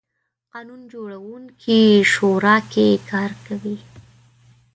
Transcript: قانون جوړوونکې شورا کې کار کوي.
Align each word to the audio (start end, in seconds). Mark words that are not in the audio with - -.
قانون 0.51 0.81
جوړوونکې 0.91 1.79
شورا 2.11 2.55
کې 2.71 2.87
کار 3.09 3.31
کوي. 3.45 3.77